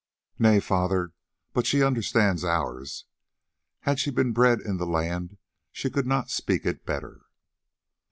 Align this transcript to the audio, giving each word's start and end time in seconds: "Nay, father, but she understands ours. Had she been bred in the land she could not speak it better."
"Nay, 0.39 0.59
father, 0.59 1.13
but 1.53 1.67
she 1.67 1.83
understands 1.83 2.43
ours. 2.43 3.05
Had 3.81 3.99
she 3.99 4.09
been 4.09 4.31
bred 4.31 4.59
in 4.59 4.77
the 4.77 4.87
land 4.87 5.37
she 5.71 5.91
could 5.91 6.07
not 6.07 6.31
speak 6.31 6.65
it 6.65 6.87
better." 6.87 7.21